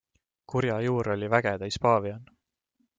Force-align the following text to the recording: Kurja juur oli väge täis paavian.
Kurja 0.53 0.79
juur 0.85 1.11
oli 1.17 1.31
väge 1.37 1.55
täis 1.65 1.81
paavian. 1.87 2.29